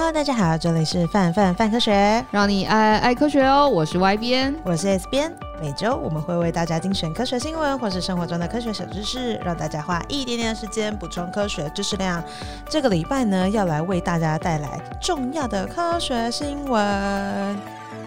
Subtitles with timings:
[0.00, 3.68] Hello，大家好，这里是范范范科学，让你爱爱科学哦。
[3.68, 5.30] 我是 Y 编，我是 S 编。
[5.60, 12.24] 每周我们会为大家精选科学新闻或是生活中的科学小知识，让大家花一点点的时间补充科学知识量。
[12.66, 17.58] 这个礼拜呢，要来为大家带来重要的科学新闻。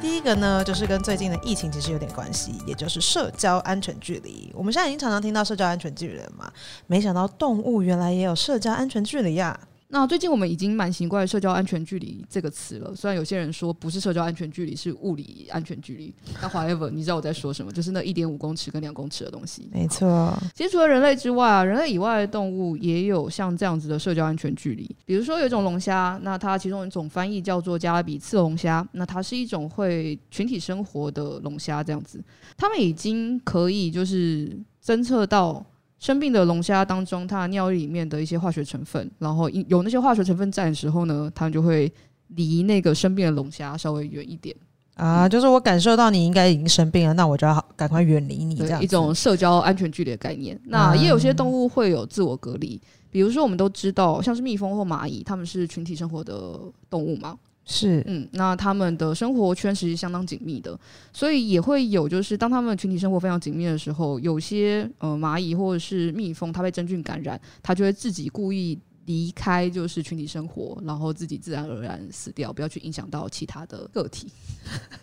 [0.01, 4.51] 第一个呢，就是跟最近的疫情其实有点关系，也就是社交安全距离。
[4.55, 6.51] 我们现在已经常常听到社交安全距离了嘛，
[6.87, 9.69] 没想到动物原来也有社交安全距离呀、啊。
[9.93, 16.11] 那最近我们已经蛮习惯“社交安全距离”这个词了，虽然有些人说不是社交安全距离，是物理安全距离。
[16.41, 17.71] 那 however，你知道我在说什么？
[17.71, 19.69] 就是那一点五公尺跟两公尺的东西。
[19.71, 20.35] 没错。
[20.55, 24.83] 其实除了人类之外啊，人类以外的动物也有像这样子的社交安全距离。
[25.05, 32.19] 比如说有一种龙虾，那它其中一种翻译叫做加勒比刺龙虾，那它是一种会群体生活的龙虾，这样子，
[32.57, 35.63] 它们已经可以就是侦测到。
[36.03, 41.89] 生病的龙虾当中，它尿液里面的一些化学成分，然后有那些化学成分在的时候呢，它们就会
[42.35, 44.53] 离那个生病的龙虾稍微远一点
[44.95, 45.29] 啊。
[45.29, 50.59] 就是我感受到你应该已经生病了，那我就要赶快远离你，这样一种社交安全距离的概念。
[50.65, 57.37] 那也有些动物会有自我隔离，比如说我们都知道，像是蜜蜂或蚂蚁，它们是群体生活的动物嘛。
[57.65, 60.77] 是，嗯，那他们的生活圈其实相当紧密的，
[61.13, 74.27] 所以也会有，就是当他们群体生活非常紧密的时候，有些呃蚂蚁或者是蜜蜂，它被真菌感染，它就会自己故意离开，就是群体生活，然后自己自然而然死掉，不要去影响到其他的个体，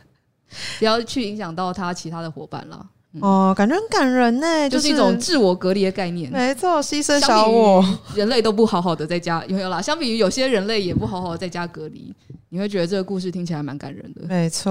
[0.78, 2.90] 不要去影响到他其他的伙伴了。
[3.12, 6.30] 嗯、哦，感觉很感人呢，就是一种自我隔离的概念。
[6.30, 9.82] 没错，牺牲小我，人类都不好好的在家，有没有啦？
[9.82, 12.14] 相比于有些人类也不好好的在家隔离，
[12.50, 14.22] 你会觉得这个故事听起来蛮感人的。
[14.28, 14.70] 没错、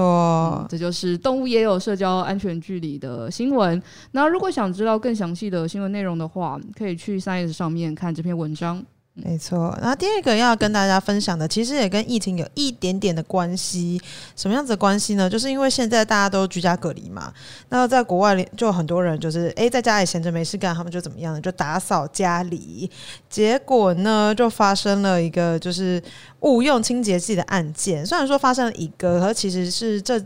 [0.58, 3.82] 嗯，这就是动物也有社交安全距离的新闻。
[4.12, 8.82] 那如果想知道更详细的新闻内容的话，可以去 Science 上面看这篇文章。
[9.22, 14.00] 没错，然后第二个要跟大家分享的，其实也跟疫情有一点点的关系。
[14.34, 15.28] 什么样子的关系呢？
[15.28, 17.32] 就是因为现在大家都居家隔离嘛，
[17.68, 21.40] 那在国外就很多人就是诶，在家里闲着没事干，他们就怎么样呢？
[21.40, 22.90] 就打扫家里，
[23.28, 26.02] 结果呢就发生了一个就是
[26.40, 28.04] 误用清洁剂的案件。
[28.04, 30.20] 虽然说发生了一个，可其实是这。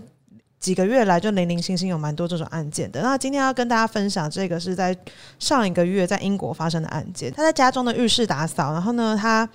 [0.64, 3.02] 几个月来就零零星星有蛮多这种案件的。
[3.02, 4.96] 那今天要跟大家分享这个是在
[5.38, 7.30] 上一个月在英国发生的案件。
[7.34, 9.46] 他在家中的浴室打扫，然后呢，他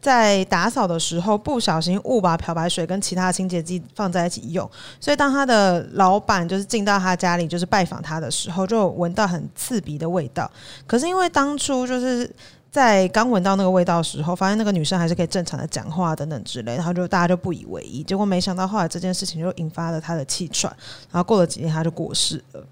[0.00, 4.66] 在打扫的时候不小心误把漂白水跟其他清洁剂放在一起用，
[4.98, 10.50] 所以当他的老板就是进到他家里就是拜访他的时候，就闻到很刺鼻的味道。
[10.86, 12.34] 可是因为当初就是。
[12.74, 18.02] 在刚闻到那个味道的时候，发现那个女生还是可以正常的讲话等等之类，然后就大家就不以为意。
[18.02, 20.76] 结果没想到后来这件事情就引发了他的气喘，
[21.12, 22.66] 然后过了几天他就过世了。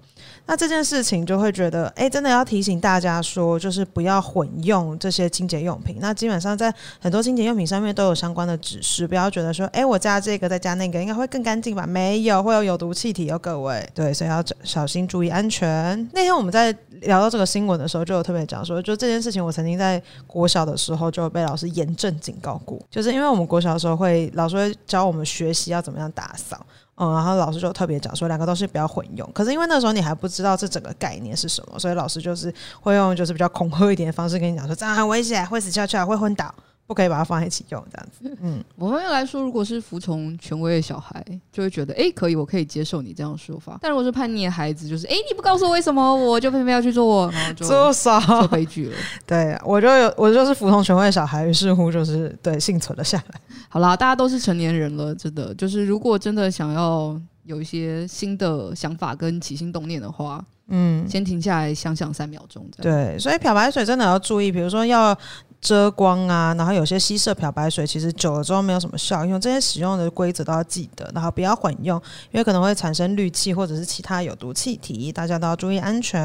[0.47, 5.97] 那这件事情就会觉得，哎，真的要提醒大家说，就是不要混用这些清洁用品。
[6.01, 11.87] 那基本上在很多清洁用品上面都有相关的指示，不要觉得说，哎，我加这个再加那个应该会更干净吧？
[11.87, 13.89] 没有，会有有毒气体哦，各位。
[13.95, 15.97] 对，所以要小心注意安全。
[16.13, 26.67] 那天我们在聊到这个新闻的时候，就有特别讲说，就这件事情，我曾经在国小的时候就被老师严正警告过，就是因为我们国小的时候会老师会教我们学习要怎么样打扫。
[27.11, 29.27] 然后老师就特别讲说，两个都是不要混用。
[29.33, 36.55] 可是因为那时候你还不知道这整个概念是什么，所以老师就是会用就是比较恐吓一点的方式跟你讲说，这样很危险，会死翘翘，会昏倒。
[36.87, 38.37] 不可以把它放在一起用，这样子。
[38.43, 43.79] 嗯，我们来说，如果是服从权威的小孩，就会觉得，哎、欸，可以，我可以接受你这样说法。
[43.81, 48.97] 但如果是叛逆的孩子，就是，哎、欸，你不告诉我为什么，我就偏偏要去做，然后就做少就悲剧了。
[49.27, 53.41] 对，我就有，我就是服从权威的小孩，于是乎就是对幸存了下来。
[53.69, 60.45] 好啦，大家都是成年人了，真的，就是如果真的想要有一些新的想法跟起心动念的话。
[60.69, 62.67] 嗯，先停下来想想三秒钟。
[62.81, 65.15] 对，所以漂白水真的要注意，比如说要
[65.63, 71.97] 遮光啊，然后有些吸色漂白水其实久了之后没有什么效用，这些使用的规则都要记得，然后不要混用，
[72.33, 76.21] 因为可能会产生氯气或者是其他有毒气体，大家都要注意安全。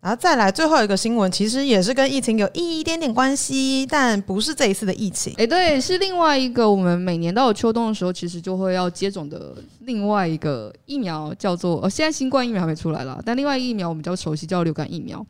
[0.00, 5.32] 然后再来最后一个新闻，其实也是跟疫情有一点点关系，但不是这一次的疫情。
[5.38, 15.24] 哎，对，是另外一个我们每年到了秋冬的时候，其实就会要接种的另外一个疫苗，叫做呃，现在新冠疫苗还没出来啦，但另外疫苗我们比较熟悉，叫流感疫苗。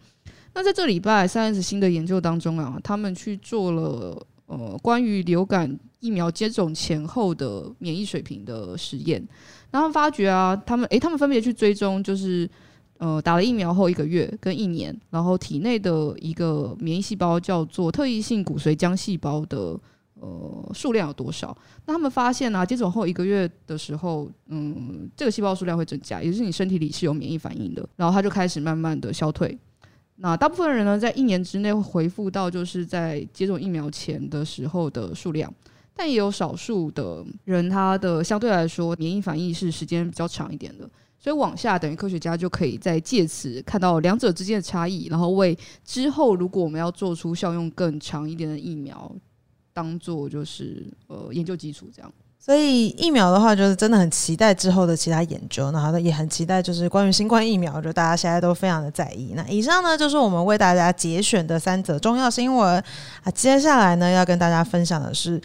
[0.54, 9.26] 那在这礼拜三 S 新的研究当中啊，他们去做了呃关于流感疫苗接种前后的免疫水平的实验，
[9.70, 12.48] 然后发觉啊，他们哎，他们分别去追踪就是。
[12.98, 19.76] 呃，打了疫苗后一个月跟一年，然后体内的一个免疫细胞叫做特异性骨髓浆细胞的
[20.20, 21.56] 呃数量有多少？
[21.84, 29.58] 那他们发现啊，接种后一个月的时候，嗯，这个细胞数量会增加，也就是你身体里是有免疫反应的，然后它就开始慢慢的消退。
[30.22, 35.52] 那大部分人呢，在一年之内会恢复到就是在接种疫苗前的时候的数量。
[35.92, 40.88] 但也有少数的人，他的相对来说免疫反应是时间比较长一点的。
[41.18, 49.12] 所以往下，等于科学家就可以在借此看到两者之间的差异，然后为之后如果我们要做出效用更长一点的疫苗，
[49.72, 52.12] 当做就是呃研究基础这样。
[52.44, 59.32] 所以疫苗的话，就是真的很期待之后的其他研究，然后也很期待就是关于新冠疫苗，就大家现在都非常的在意。
[59.36, 62.82] 那以上呢，就是我们为大家节选的三则重要新闻
[63.22, 63.30] 啊。
[63.32, 65.40] 接下来呢，要跟大家分享的是。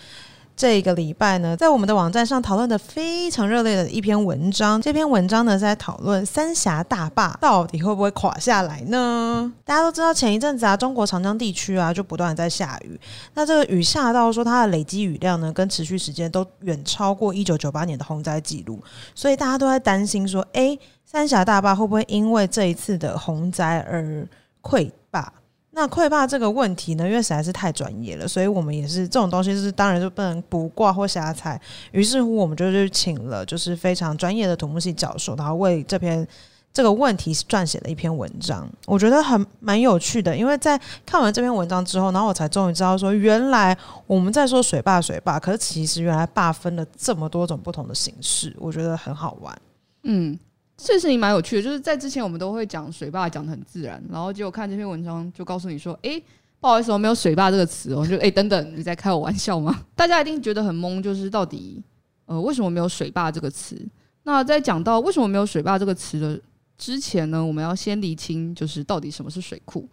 [0.57, 4.81] 这个礼拜呢，在我们的网站上讨论的非常热烈的一篇文章。
[4.81, 9.53] 这篇文章呢，是在讨论三峡大坝到底会不会垮下来呢？
[9.63, 12.99] 大家都知道，前一阵子啊，中国长江地区啊，就不断的在下雨。
[13.35, 18.81] 那这个雨下到说，它的累积雨量呢，跟持续时间都远超过一九九八年的洪灾记录。
[19.13, 24.27] 所以大家都在担心说，诶，三峡大坝会不会因为这一次的洪灾而
[24.63, 25.31] 溃坝？
[25.77, 31.61] 那溃坝这个问题呢，因为实在是太专业了，所以我们也是这种东西是当然就不能卜卦或瞎猜。
[31.91, 36.27] 于是乎，我们就去请了就是非常专业的土木系教授，然后为这篇
[36.73, 38.67] 这个问题撰写了一篇文章。
[38.87, 43.77] 我觉得很蛮有趣的，因为在看完这篇文章之后，然后我才终于知道说，原来
[44.07, 49.55] 我们在说水坝水坝，可是其实原来坝分了这么多种不同的形式，我觉得很好玩。
[50.01, 50.39] 嗯。
[50.77, 56.21] 这事情蛮有趣的，就是在之前我们都会讲水坝讲得很自然，然后结果看这篇文章就告诉你说，哎，
[56.59, 59.83] 不好意思，我没有水坝这个词哦，就哎等等，你在开我玩笑吗？
[59.95, 61.81] 大家一定觉得很懵，就是到底
[62.27, 63.75] 呃为什么没有水坝这个词？
[64.21, 66.39] 那在讲到为什么没有水坝这个词的
[66.77, 69.89] 之前呢，我们要先厘清就是到底什么是水库。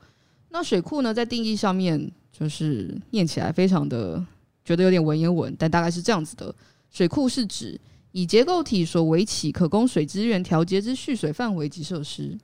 [0.50, 4.22] 那水库呢，在定义上面就是念起来非常的
[4.62, 6.54] 觉得有点文言文，但大概是这样子的：
[6.90, 7.80] 水库是指。
[8.14, 12.38] 以结构体所围起，可供水资源调节之蓄水范围及设施，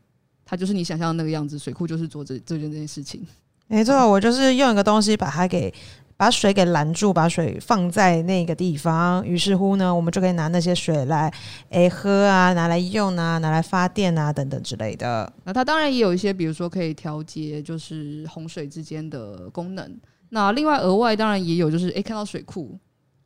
[0.44, 1.56] 它就是你想象的那个样子。
[1.56, 3.24] 水库就是做这这件这件事情。
[3.68, 5.72] 没错，我就是用一个东西把它给
[6.16, 9.24] 把水给拦住，把水放在那个地方。
[9.24, 11.32] 于是乎呢，我们就可以拿那些水来
[11.68, 15.32] 诶喝啊，拿来用啊，拿来发电啊等等之类的。
[15.44, 19.96] 那它当然也有一些，比如说可以调节就是洪水之间的功能。
[20.30, 22.76] 那另外额外当然也有，就是诶看到水库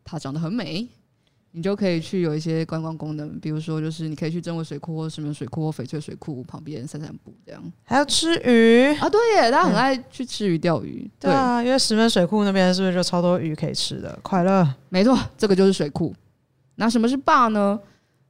[0.04, 0.86] 它长得很美。
[1.56, 9.08] 你就可以去有一些观光功能，比如说就是你可以去真尾水库或石门水库或翡翠水库旁边散散步，这样还要吃鱼啊？
[9.08, 11.08] 对耶，大家很爱去吃鱼钓鱼。
[11.20, 14.18] 对，对啊，因为石门水库那边是不是就超多鱼可以吃的？
[14.20, 16.12] 快乐，没错，这个就是水库。
[16.74, 17.78] 那什么是坝呢？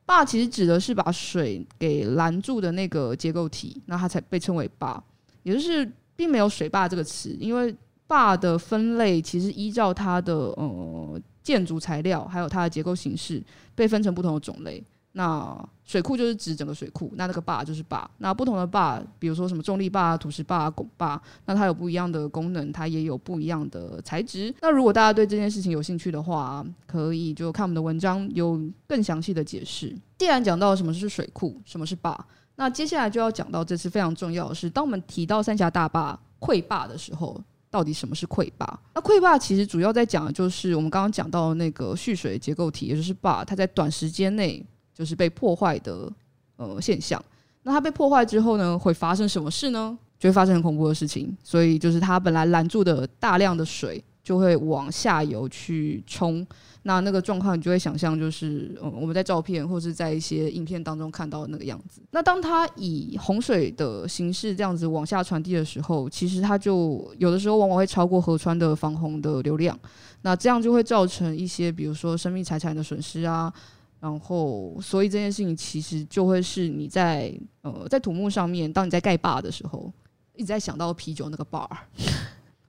[0.05, 5.03] 坝其实指的是把水给拦住的那个结构体，那它才被称为坝。
[5.44, 7.75] 也就是并没有水坝这个词，因为
[8.06, 11.19] 坝的分类其实依照它的呃。
[11.44, 13.41] 建筑材料还有它的结构形式
[13.76, 14.82] 被分成不同的种类。
[15.17, 18.11] 那水库就是指整个水库，那那个坝就是坝。
[18.19, 24.52] 那不同的坝，比如说什么重力坝、土石坝、拱坝，那它有不一样的功能，它也有不一样的材质。
[24.61, 29.94] 那如果大家对这件事情有兴趣的话，可以就看我们的文章，有更详细的解释。
[30.19, 32.26] 既然讲到什么是水库，什么是坝，
[32.56, 37.40] 那接下来就要讲到这次非常重要的是，当我们提到三峡大坝溃坝的时候。
[37.75, 38.79] 到底什么是溃坝？
[38.94, 46.09] 那溃坝其实主要在讲的就是我们刚刚讲到的那个蓄水结构体，也就是坝，它在短时间内就是被破坏的
[46.55, 47.21] 呃现象。
[47.65, 49.99] 那它被破坏之后呢，会发生什么事呢？
[50.21, 51.37] 就会发生很恐怖的事情。
[51.43, 56.45] 所以就是它本来拦住的大量的水，就会往下游去冲。
[56.87, 62.02] 那那个状况，你就会想象，就是嗯，我们在照片或是在一些影片当中看到的那个样子。
[62.11, 69.78] 那当它以洪水的形式这样子往下传递的时候，其实它就有的时候往往会超过河川的防洪的流量。
[70.23, 73.52] 那这样就会造成一些，比如说生命财产的损失啊。
[74.00, 79.90] 然后，所以这件事情其实就会是你在呃在土木上面，当你在盖坝的时候，
[80.35, 81.66] 一直在想到啤酒那个 bar，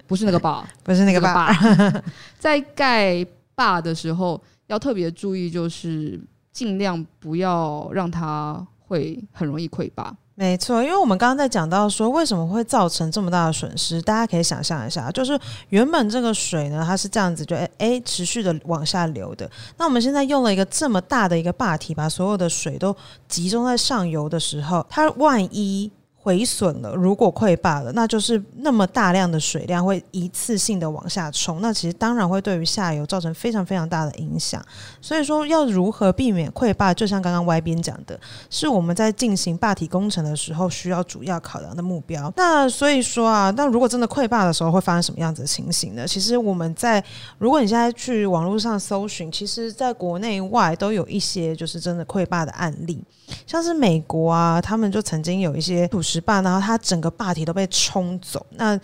[0.07, 2.01] 不是那个 bar，不是那个 bar，
[2.39, 3.25] 在盖。
[3.57, 6.19] 坝的时候要特别注意，就是
[6.51, 10.13] 尽量不要让它会很容易溃坝。
[10.33, 19.49] 没错，因为我们刚刚在讲到说为什么会造成这么大的损失，大家可以想象一下，就是原本这个水呢，它是这样子就诶诶持续的往下流的。
[19.77, 22.93] 那我们现在用了一个这么大的一个坝体，把所有的水都
[23.29, 25.89] 集中在上游的时候，它万一。
[26.25, 34.59] 毁损了，如果溃坝了，那就是那么大量的水量会一次性的往下冲，那其实当然会对于下游造成非常非常大的影响。
[34.99, 42.33] 所以说，要如何避免溃坝，就像刚刚歪边讲的，是我们在进行坝体工程的时候需要主要考量的目标。
[42.35, 46.07] 那所以说啊，那如果真的溃坝的时候会发生什么样子的情形呢？
[46.07, 47.03] 其实我们在
[47.37, 52.99] 如果你现在去网络上搜寻，其实在国内外都有一些就是真的溃坝的案例。
[53.45, 58.45] 像是美国啊，他们就曾经有一些土石坝，然后它整个坝体都被冲走。
[58.51, 58.79] 那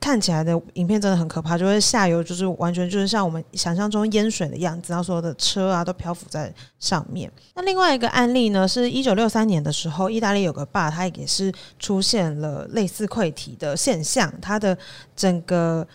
[0.00, 7.30] 看起来的影片真的很可怕，就是下游就是完全就是像我们想象中淹水的样子，然后所有的车啊都漂浮在上面。
[7.54, 14.76] 那另外一个案例呢，是一九六三年的时候，意大利有个坝，它也是出现了类似溃体的现象，它的
[15.14, 15.86] 整个。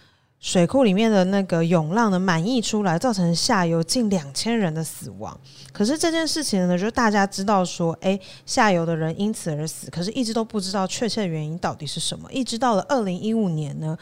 [0.46, 5.36] 水库里面的那个涌浪呢，满溢出来，造成下游近两千人的死亡。
[5.74, 12.32] 可是这件事情呢，就是大家知道说，诶、下游的人因此而死，可是一直都不知道确切原因到底是什么。
[12.32, 13.98] 一直到了二零一五年呢。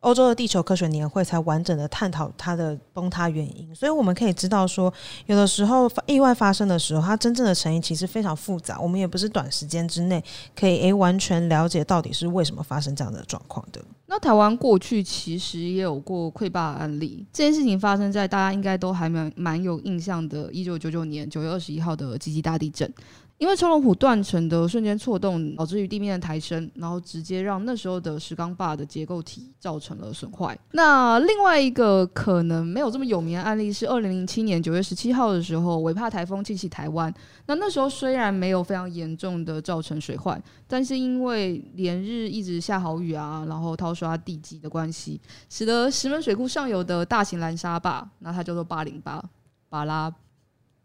[0.00, 4.92] 欧洲的地球科学年会才完整的探讨它的崩塌原因，所以我们可以知道说，
[5.24, 10.22] 有的时候意外发生的时候，它真正的成因其实非常复杂，我们也不是短时间之内
[10.54, 13.80] 可以诶完全了解到底是为什么发生这样的状况的。
[14.06, 22.92] 那台湾过去其实也有过溃坝案例，这件事情发生在大家应该都还蛮蛮有印象的，一九九九年九月二十一号的集集大地震。
[23.36, 30.56] 因为冲龙埔断层的瞬间错动，导致于地面的抬升，然后直接让那时候的石冈坝的结构体造成了损坏。
[30.70, 37.12] 那另外一个可能没有这么有名的案例是二零零七年九月十七号的时候，尾帕台风侵袭台湾。
[37.46, 49.22] 那那时候虽然没有非常严重的造成水患，但是因为连日一直下好雨啊，然后淘刷地基的关系，使得石门水库上游的大型拦沙坝，那它叫做八零八
[49.68, 50.12] 巴拉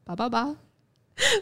[0.03, 0.55] 八八八。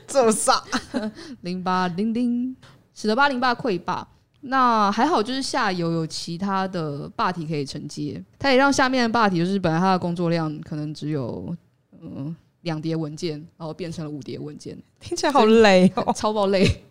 [0.08, 0.64] 这么傻，
[1.42, 2.56] 零八零零，
[2.96, 4.08] 使得八零八溃坝。
[4.40, 11.54] 那还好，就是下游有其他的坝体可以承接，它也让下面的坝体，就是本来它的工作量可能只有
[12.02, 16.84] 嗯两叠文件，然后变成了五叠文件，听起来好累哦， 超爆累。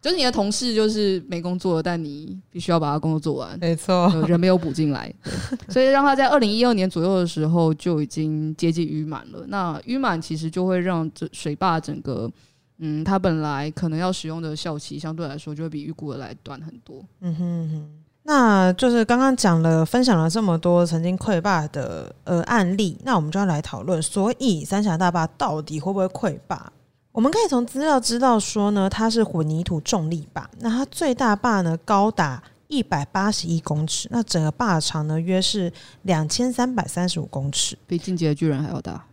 [0.00, 3.58] 就是你的同事就是没工作，但你必须要把他工作做完。
[3.58, 5.12] 没错，人没有补进来，
[5.68, 9.44] 所以让他在二零一二年左右的时候就已经接近淤满了。
[9.48, 12.30] 那淤满其实就会让这水坝整个，
[12.78, 17.04] 嗯，它本来可能要使用的效期相对来说就会比预估的来短很多。
[17.20, 17.88] 嗯哼哼，
[18.22, 26.72] 那就是刚刚讲了，分享了这么多曾经溃坝的呃案例，那我们就要来讨论，所以三峡大坝到底会不会溃坝？
[27.12, 30.48] 我们可以从资料知道说呢，它是混凝土重力坝。
[30.60, 35.72] 那它最大坝呢高达一百八十一公尺，那整个坝长呢约是
[36.02, 39.04] 两千三百三十五公尺，比进阶巨人还要大。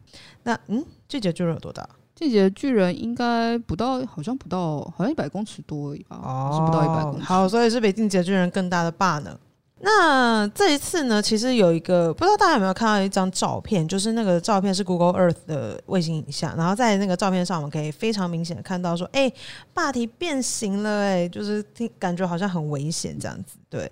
[0.43, 1.87] 那嗯，进击的巨人有多大？
[2.13, 6.17] 进击的巨人应该不到，好像不到，好像一百公尺多而已吧？
[6.23, 7.25] 哦，是不到一百公尺。
[7.25, 9.37] 好，所以是比进阶巨人更大的坝呢。
[9.81, 19.31] 那这一次呢，其实有一个不知道大家有没有看到一张照片，就是那个照片是 Google Earth 的卫星影像，然后在那个照片上，我们可以非常明显的看到说，哎，
[19.73, 23.57] 坝体变形了，哎，就是听感觉好像很危险这样子。
[23.69, 23.91] 对，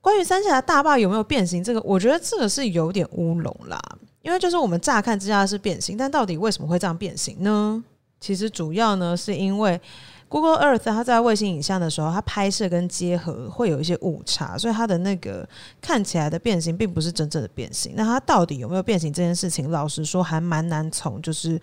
[0.00, 3.78] 关于三峡大坝有没有变形，这个我觉得这个是有点乌龙啦，
[4.22, 7.82] 因为就是我们乍看之下是变形，但到底为什么会这样变形呢？
[8.20, 9.80] 其实主要呢是因为。
[10.28, 15.48] Google Earth 它在卫星影像的时候，它拍摄跟结合会有一些误差，所以它的那个
[15.80, 17.92] 看起来的变形并不是真正的变形。
[17.96, 21.60] 那它到底有没有变形这件事情，老实说还蛮难从就是。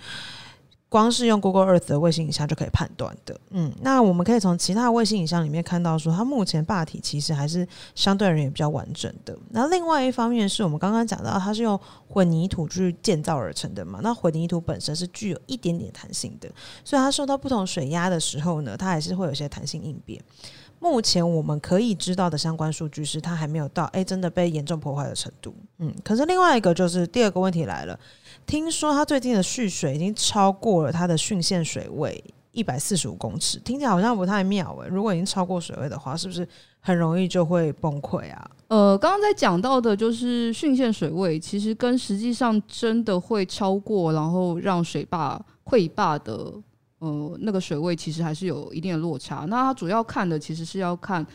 [0.94, 9.36] 光是用 Google Earth 的卫星影像就可以判断的，嗯，那我们可以从其他卫星影像里面看到，说它目前坝体其实还是相对而言比较完整的。
[9.50, 16.48] 那另外一方面是我们刚刚讲到，它是用混凝土去建造而成的嘛，那混凝土本身是具有一点点弹性的，
[16.86, 20.24] 所以它受到不同水压的时候呢，它还是会有些弹性应变。
[20.80, 27.98] 目前我们可以知道的相关数据是，它还没有到诶真的被严重破坏的程度，嗯，可是另外一个就是第二个问题来了。
[28.46, 34.88] 听说它最近的蓄水已经超过了它的汛限水位一百四十五公尺，听起来好像不太妙诶。
[34.88, 36.48] 如果已经超过水位的话，是不是
[36.80, 38.52] 很容易就会崩溃啊？
[38.68, 46.54] 呃，刚刚在讲到的就是汛限水位，其实跟实际上真的会超过，然后让水坝溃坝的
[47.00, 49.46] 呃那个水位，其实还是有一定的落差。
[49.48, 51.26] 那它主要看的其实是要看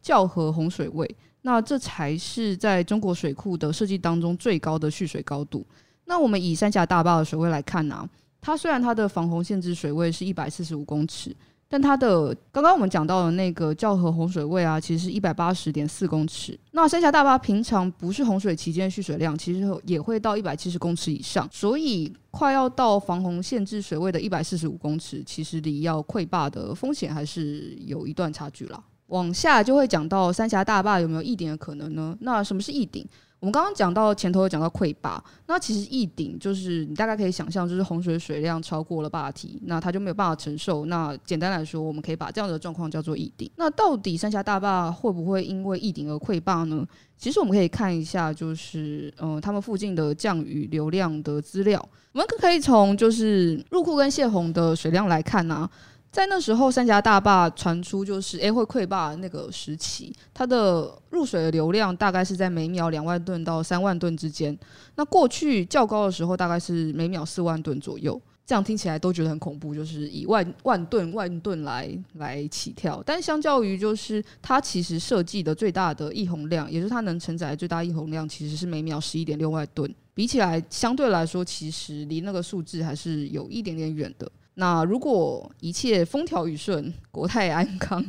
[0.00, 5.66] 校河洪水位，那这才是在中国水库的设计当中最高的蓄水高度。
[6.08, 8.08] 那我们以三峡大坝的水位来看呢、啊，
[8.40, 11.36] 它虽然它的防洪限制水位是一百四十五公尺，
[11.68, 16.58] 但它的刚刚我们讲到的那个校河洪水位啊，其实是一百八十点四公尺。
[16.72, 28.82] 那三峡大坝平常不是洪水期间蓄水量，其实也会到一百七十公尺以上，所以快要到防洪限制水位的一百四十五公尺，其实离要溃坝的风险还是有一段差距啦。
[29.08, 32.16] 往下就会讲到三峡大坝有没有溢顶的可能呢？
[32.20, 33.06] 那什么是溢顶？
[33.40, 40.86] 我们刚刚讲到前头有讲到溃坝，那其实溢顶就是你大概可以想象，就是洪水水量超过了坝体，那它就没有办法承受。
[40.86, 43.48] 那简单来说，我们可以把这样的状况叫做溢顶。
[43.56, 46.84] 那到底三峡大坝会不会因为溢顶而溃坝呢？
[47.16, 51.80] 其实我们可以看一下，就是嗯，他们附近的降雨流量的资料。
[52.12, 55.68] 我们可可以从就是入库跟泄洪的水量来看呢、
[56.10, 64.58] 在那时候，三峡大坝传出就是诶会溃坝那个时期，它的入水的流量大概是在每秒两万吨到三万吨之间。
[64.96, 68.20] 那过去较高的时候，大概是每秒四万吨左右。
[68.46, 73.02] 这样听起来都觉得很恐怖，就是以万万吨万吨来来起跳。
[73.04, 79.94] 但相较于就是它其实设计的最大的溢洪量，也就是它能承载最大溢洪量，其实是每秒十一点六万吨。
[80.14, 84.26] 比起来，相对来说，其实离那个数字还是有一点点远的。
[84.60, 88.04] 那如果一切风调雨顺、国泰安康，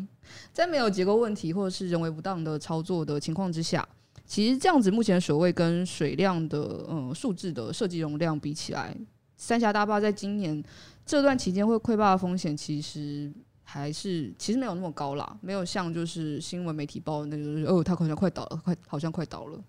[0.52, 3.88] 在没有结构问题或者是人为不当的操作的情况之下，
[4.26, 8.98] 其实这样子目前的水位跟水量的嗯数字的设计容量比起来，
[9.38, 10.64] 三峡大坝在今年
[11.06, 19.64] 这段期间会溃坝的风险，其实还是其实没有那么高啦，没有像就是新闻媒体报的那个，哦，它好像快倒了，快好像快倒了。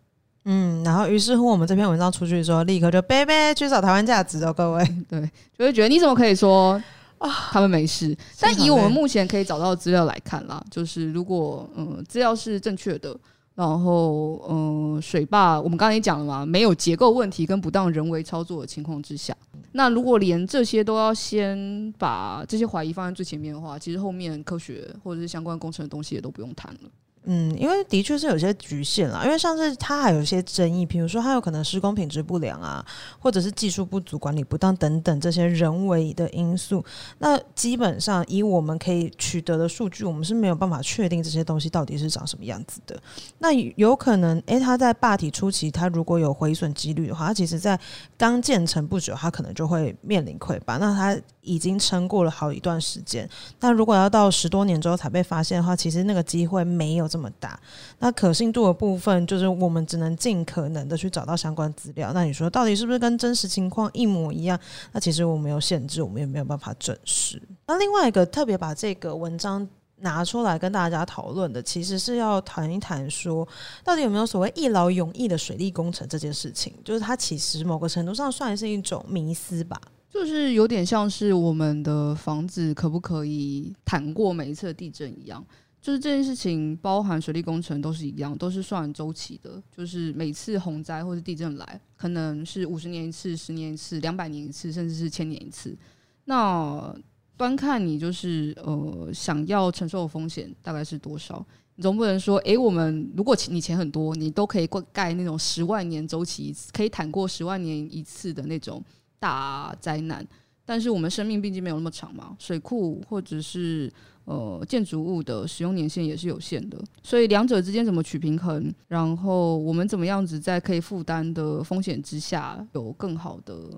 [0.44, 5.20] 嗯，然后于是乎，我们这篇文章出去之后，立刻就拜拜去找台湾价值哦，各位，对，
[5.56, 6.72] 就会觉得你怎么可以说
[7.18, 8.16] 啊，他们没事？
[8.40, 13.14] 但以我们目前可以找到的资料来看啦，就是如果嗯资料是正确的，
[13.54, 19.36] 然后嗯水坝我们刚才也讲了嘛，没有结构问题跟不当人为操作的情况之下，
[19.72, 26.90] 那如果连这些都要先把这些怀疑放在最前面的话，其实后面科学或者是相关工程的东西也都不用谈了。
[27.24, 32.84] 嗯，因为的确是有些局限啦，因为上次它还有一些争议，比如说它有可能施工品质不良啊，
[33.18, 36.82] 或者是技术不足、管理不当等等这些人为的因素。
[37.18, 42.98] 那基本上以我们可以取得的数据，我们是没有办法确定这些东西到底是长什么样子的。
[43.38, 47.78] 那有可能，诶，它在坝体初期，它如果有毁损几率的话，它其实在
[48.16, 50.78] 刚建成不久，它可能就会面临溃坝。
[50.78, 53.28] 那它已经撑过了好一段时间，
[53.60, 57.58] 那如果要到十多年之后才被发现的话，其实那个机会没有这么大。
[57.98, 62.12] 那可信度的部分，就是我们只能尽可能的去找到相关资料。
[62.12, 64.58] 那你说到底是不是跟真实情况一模一样？
[64.92, 67.40] 那其实我们有限制，我们也没有办法证实。
[67.66, 69.66] 那另外一个特别把这个文章
[69.96, 73.46] 拿出来跟大家讨论的，其实是要谈一谈说，
[73.82, 76.72] 到底有没有所谓一劳永逸的水利工程这件事情？
[76.84, 79.80] 就是它其实某个程度上算是一种迷思吧。
[80.10, 85.42] 就是有点像是我们的房子可不可以坦过每一次的地震一样，
[85.80, 89.62] 就是这件事情包含水利工程都是一样，都是算周期的。
[89.74, 95.78] 就是每次洪灾或是地震来，可能是五十年一次、十年一次、两百年一次，甚至是千年一次。
[96.24, 96.92] 那
[97.36, 101.46] 端看你就是呃想要承受的风险大概是多少，
[101.76, 108.84] 你总不能说，诶，我们如果你钱很多，你都可以盖那种十万年周期一次，可以坦过十万年一次的那种。
[109.20, 110.26] 大灾难，
[110.64, 113.92] 但是我们生命毕竟没有那么长嘛，水库或者是
[114.24, 123.68] 呃建筑物的使用年限也是有限的，所以两者之间怎么取平衡，然后我们怎么样子在可以负担的风险之下有更好的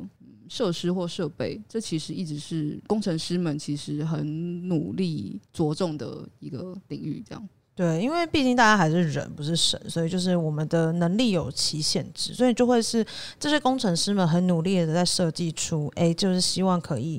[0.49, 7.49] 设施或设备，这其实一直是工程师们其实很努力着重的一个领域，这样。
[7.75, 13.05] 对，因为毕竟大家还是人，不是神，所以就是我们的能力有其限制，所以就会是
[13.41, 17.19] 这些工程师们很努力的在设计出，哎，就是希望可以，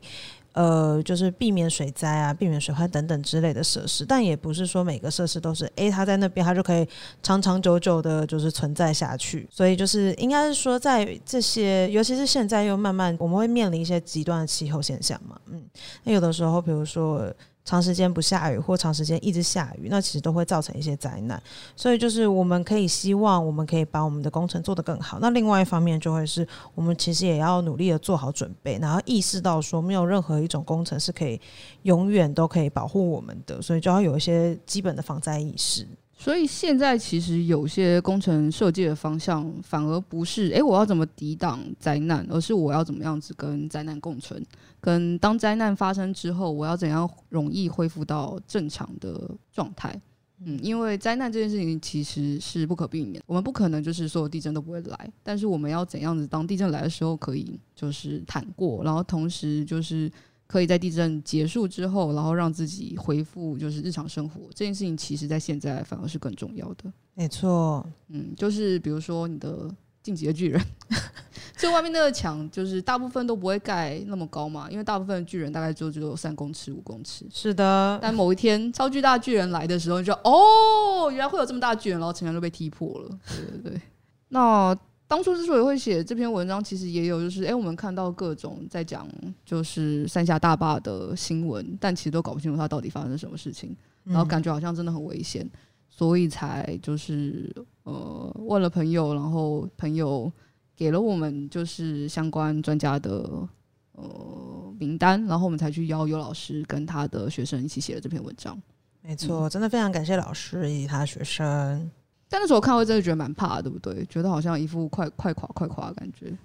[0.52, 6.88] 呃，就是避免水灾啊，避免水患等等之类的设施，但也不是说每个设施都是，哎，它在那边它就可以
[7.24, 9.48] 长长久久的，就是存在下去。
[9.50, 15.64] 所以就是应该是说，在这些，尤其是现在又慢慢我们会面临一些极端的气候现象嘛，嗯，
[16.04, 17.34] 那有的时候，比如说。
[17.66, 21.42] 长时间不下雨或长时间一直下雨，那其实都会造成一些灾难。
[21.76, 25.20] 所以就是我们可以希望，我们可以把我们的工程做得更好。
[25.20, 26.46] 那另外一方面就会是
[26.76, 31.40] 我们其实也要努力的做好准备，然后意识到说没有任何一种工程是可以
[31.84, 35.88] 永远都可以保护我们的，所以就要有一些基本的防灾意识。
[36.16, 44.42] 所以现在其实有些工程设计的方向反而不是诶，我要怎么抵挡灾难，而是我要怎么样子跟灾难共存，
[44.80, 50.00] 跟当灾难发生之后，我要怎样容易恢复到正常的状态。
[50.46, 60.10] 嗯，因为灾难这件事情其实是不可避免，我们不可能就是所有地震都不会来，但是我们要怎样子当地震来的时候可以就是坦过，然后同时就是。
[60.54, 66.94] 可以在地震结束之后，然后让自己恢复就是日常生活，这件事情其实在现在反而是更重要的。
[67.16, 69.68] 没错，嗯，就是比如说你的
[70.04, 70.64] 晋级的巨人，
[71.58, 77.26] 就外面那个墙，就是大部分都不会盖那么高嘛，因为大部分的巨人大概就只有三公尺、五公尺。
[77.34, 83.10] 是的，但某一天超巨大巨人来的时候，你就哦，原来会有这么大巨人，然后城墙就被踢破了。
[83.28, 83.82] 对对对，
[84.30, 84.78] 那。
[85.14, 89.08] 当初之所以会写这篇文章，其实也有就是，哎、欸，我们看到各种在讲
[89.46, 95.48] 就是三峡大坝的新闻，但其实都搞不清楚它到底发生什么事情，然后感觉好像真的很危险，
[95.88, 100.32] 所以才就是呃问了朋友，然后朋友
[100.76, 103.48] 给了我们就是相关专家的
[103.92, 108.60] 呃名单，然后我们才去邀尤老师跟他的学生一起写了这篇文章。
[109.04, 111.92] 没错，真的非常感谢老师以及他的学生。
[112.34, 114.04] 但那时候我看完真的觉得蛮怕的，对不对？
[114.08, 116.36] 觉得好像一副快快垮快垮的感觉。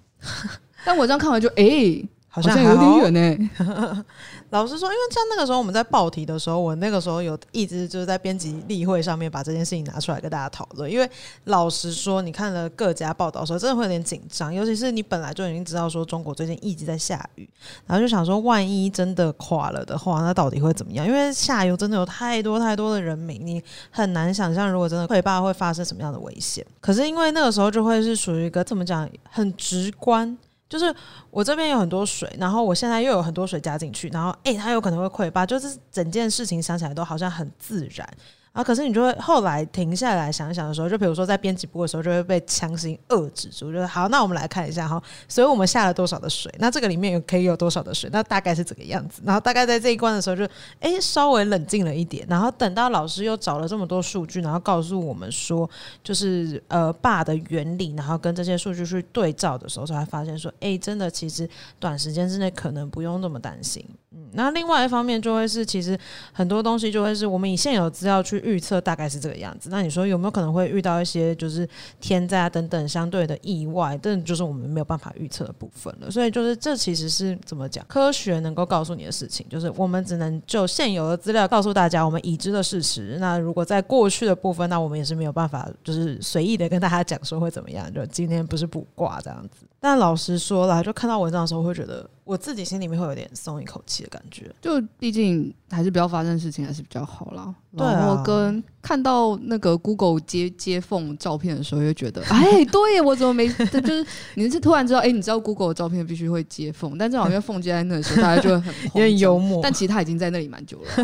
[0.85, 2.07] 但我这样看完就哎。
[2.31, 4.05] 好像，有点远呢、欸。
[4.51, 10.89] 老实说，因为像那个时候我们在报题的时候，我那个时候有一直就是在编辑例会上面把这件事情拿出来跟大家讨论。
[10.89, 11.09] 因为
[11.45, 17.49] 老实说，你看了各家报道的时候，真的会有点紧张，尤其是你本来就已经知道说中国最近一直在下雨，
[17.87, 21.05] 然后就想说，万一真的垮了的话，那到底会怎么样？
[21.05, 26.65] 因为下游真的有太多太多的人民，你很难想象如果真的溃坝会发生什么样的危险。
[26.79, 30.37] 可是因为那个时候就会是属于一个怎么讲，很直观。
[30.69, 30.93] 就是
[31.31, 38.07] 我这边有很多水，然后我现在又有很多水加进去，然后诶，它有可能会溃坝，就是整件事情想起来都好像很自然。
[38.51, 38.63] 啊！
[38.63, 43.71] 可是你就会后来停下来想想的时候，就比如说在编辑部的时候，就会被强行遏制住。
[43.71, 46.53] 就是好，那我们来看一下哈，所以我们下了多少的水？
[46.57, 48.09] 那这个里面有可以有多少的水？
[48.11, 49.21] 那大概是这个样子。
[49.23, 52.25] 然后大概在这一关的时候就，就、欸、诶稍微冷静了一点。
[52.27, 55.69] 然后等到老师又找了这么多数据，然后告诉我们说，
[56.03, 61.47] 就是呃坝的原理，然后跟这些数据去对照的时候，才发现说，诶、真的其实
[61.79, 63.85] 短时间之内可能不用那么担心。
[64.11, 65.97] 嗯，那另外一方面就会是，其实
[66.33, 69.69] 很多东西就会是我们以现有资料去预测，大概是这个样子。
[69.69, 71.67] 那你说有没有可能会遇到一些就是
[71.99, 73.95] 天灾啊等等相对的意外？
[73.99, 76.09] 这就是我们没有办法预测的部分了。
[76.09, 77.85] 所以就是这其实是怎么讲？
[77.87, 83.17] 科学能够告诉你的事情，就是我们只能就现有的资料告诉大家我们已知的事实。
[83.19, 87.93] 那如果在过去的部分，那我们也是没有办法就是随意的跟大家讲说会怎么样。
[87.93, 89.65] 就今天不是卜卦这样子。
[89.79, 92.09] 但老实说啦，就看到文章的时候会觉得。
[92.29, 97.51] 我自己心里面会有点松一口气的感觉，就毕竟还是不要发生事情还是比较好啦。
[97.71, 103.49] 然后跟看到那个 Google 接接缝照片的时候，又觉得，哎，对，我怎么没？
[103.49, 109.59] 就是你是突然知道，哎，你知道 Google 的照片必须会接缝，但正好因为缝接在那的时候，大家就会很有点幽默。
[109.63, 110.91] 但其实他已经在那里蛮久了。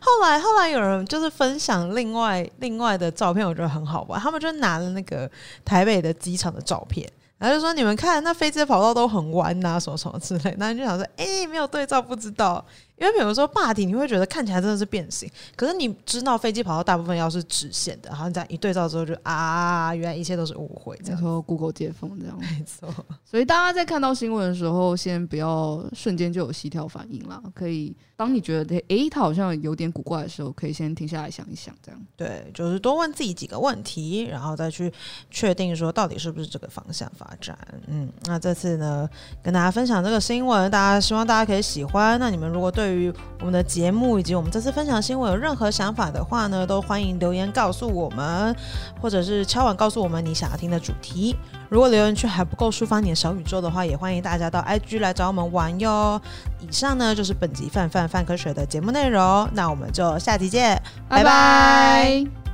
[0.00, 4.20] 后来后来有人就是分享另外另外的照片，我觉得很好玩。
[4.20, 5.30] 他们就拿了那个
[5.64, 7.08] 台北的机场的照片。
[7.38, 10.54] 然后就说你们看，那飞机的跑道都很弯呐、啊，什么什么之类。
[10.58, 12.64] 那你就想说，哎、没有对照，不知道。
[12.98, 20.98] 因为比如说霸体，你会觉得看起来真的是变形，可是你知道飞机跑道大部分要是直线的，然后你再一对照之后就啊，原来一切都是误会。
[21.04, 22.88] 这样说 Google 接缝这样，没错。
[23.24, 27.42] 所以大家在看到新闻的时候，先不要瞬间就有膝跳反应啦。
[27.54, 32.00] 可以当你觉得哎，它好像有点古怪的时候，可以先停下来想一想，这样。
[32.16, 34.90] 对，就是多问自己几个问题，然后再去
[35.30, 37.56] 确定说到底是不是这个方向发展。
[37.88, 39.06] 嗯，那这次呢，
[39.42, 42.18] 跟大家分享这个新闻，大家希望大家可以喜欢。
[42.18, 48.54] 那你们如果对对于我们的节目以及我们这次分享新闻有任何想法的话呢，都欢迎留言告诉我们，
[49.02, 51.34] 或者是敲碗告诉我们你想要听的主题。
[51.68, 56.20] 如果留言区还不够抒发你的小宇宙的话，也欢迎大家到 IG 来找我们玩哟。
[56.60, 61.24] 以上呢就是本集范范范科学的节目内容，那我们就下集见，拜拜。
[61.24, 62.45] 拜拜。